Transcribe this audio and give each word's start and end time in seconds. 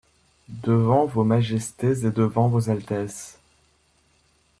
Devant 0.63 1.05
vos 1.05 1.23
majestés 1.23 2.07
et 2.07 2.09
devant 2.09 2.47
vos 2.47 2.71
altesses 2.71 3.37